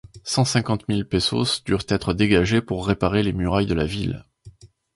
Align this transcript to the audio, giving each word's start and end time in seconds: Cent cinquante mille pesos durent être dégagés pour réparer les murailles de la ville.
Cent 0.23 0.45
cinquante 0.45 0.87
mille 0.87 1.07
pesos 1.07 1.63
durent 1.63 1.85
être 1.89 2.15
dégagés 2.15 2.59
pour 2.59 2.87
réparer 2.87 3.21
les 3.21 3.33
murailles 3.33 3.67
de 3.67 3.75
la 3.75 3.85
ville. 3.85 4.25